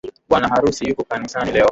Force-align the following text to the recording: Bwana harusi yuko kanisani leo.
Bwana 0.29 0.47
harusi 0.53 0.81
yuko 0.87 1.03
kanisani 1.09 1.51
leo. 1.55 1.69